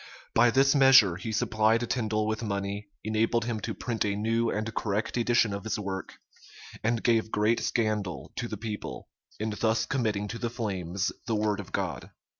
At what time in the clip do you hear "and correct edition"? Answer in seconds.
4.49-5.53